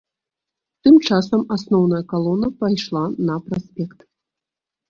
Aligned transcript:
Тым 0.85 0.95
часам 1.07 1.43
асноўная 1.55 2.01
калона 2.13 2.47
пайшла 2.65 3.03
на 3.29 3.39
праспект. 3.51 3.99